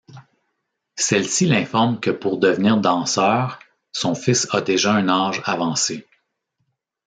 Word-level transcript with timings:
Celle-ci 0.95 1.45
l'informe 1.45 1.99
que 1.99 2.09
pour 2.09 2.39
devenir 2.39 2.75
danseur 2.77 3.59
son 3.91 4.15
fils 4.15 4.47
a 4.49 4.59
déjà 4.59 4.95
un 4.95 5.07
âge 5.09 5.43
avancé. 5.45 6.07